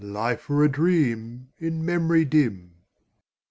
Life 0.03 0.49
were 0.49 0.63
a 0.63 0.67
dream, 0.67 1.49
in 1.59 1.85
memory 1.85 2.25
dim. 2.25 2.73